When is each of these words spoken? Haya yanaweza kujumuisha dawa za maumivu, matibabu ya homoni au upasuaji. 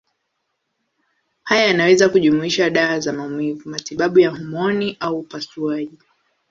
Haya 1.43 1.67
yanaweza 1.67 2.09
kujumuisha 2.09 2.69
dawa 2.69 2.99
za 2.99 3.13
maumivu, 3.13 3.69
matibabu 3.69 4.19
ya 4.19 4.29
homoni 4.29 4.97
au 4.99 5.19
upasuaji. 5.19 5.97